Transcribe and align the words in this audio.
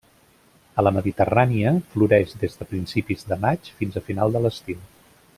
A 0.81 0.85
la 0.85 0.91
Mediterrània, 0.95 1.73
floreix 1.91 2.33
des 2.43 2.57
de 2.61 2.67
principis 2.73 3.27
de 3.33 3.37
maig 3.47 3.69
fins 3.83 3.99
a 4.01 4.07
final 4.11 4.35
de 4.37 4.43
l'estiu. 4.47 4.81